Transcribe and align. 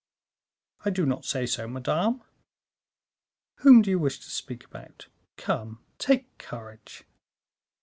"I 0.83 0.89
do 0.89 1.05
not 1.05 1.25
say 1.25 1.47
no, 1.59 1.67
madame." 1.67 2.23
"Whom 3.57 3.83
do 3.83 3.91
you 3.91 3.99
wish 3.99 4.17
to 4.21 4.31
speak 4.31 4.63
about? 4.65 5.09
Come, 5.37 5.77
take 5.99 6.39
courage." 6.39 7.03